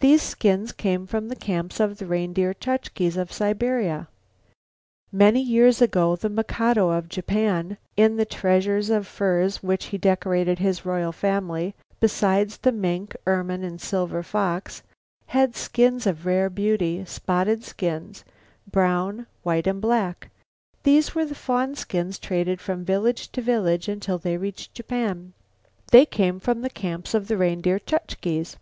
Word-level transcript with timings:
These 0.00 0.20
skins 0.20 0.70
came 0.70 1.06
from 1.06 1.28
the 1.28 1.34
camps 1.34 1.80
of 1.80 1.96
the 1.96 2.04
Reindeer 2.04 2.52
Chukches 2.52 3.16
of 3.16 3.32
Siberia. 3.32 4.06
Many 5.10 5.40
years 5.40 5.80
ago 5.80 6.14
the 6.14 6.28
Mikado 6.28 6.90
of 6.90 7.08
Japan, 7.08 7.78
in 7.96 8.16
the 8.18 8.26
treasure 8.26 8.76
of 8.94 9.06
furs 9.06 9.62
with 9.62 9.66
which 9.70 9.84
he 9.86 9.96
decorated 9.96 10.58
his 10.58 10.84
royal 10.84 11.10
family, 11.10 11.74
besides 12.00 12.58
the 12.58 12.70
mink, 12.70 13.16
ermine 13.26 13.64
and 13.64 13.80
silver 13.80 14.22
fox, 14.22 14.82
had 15.28 15.56
skins 15.56 16.06
of 16.06 16.26
rare 16.26 16.50
beauty, 16.50 17.02
spotted 17.06 17.64
skins, 17.64 18.26
brown, 18.70 19.26
white 19.42 19.66
and 19.66 19.80
black. 19.80 20.28
These 20.82 21.14
were 21.14 21.26
fawn 21.28 21.74
skins 21.76 22.18
traded 22.18 22.60
from 22.60 22.84
village 22.84 23.32
to 23.32 23.40
village 23.40 23.88
until 23.88 24.18
they 24.18 24.36
reached 24.36 24.74
Japan. 24.74 25.32
They 25.92 26.04
came 26.04 26.40
from 26.40 26.60
the 26.60 26.68
camps 26.68 27.14
of 27.14 27.26
the 27.28 27.38
Reindeer 27.38 27.78
Chukches. 27.78 28.58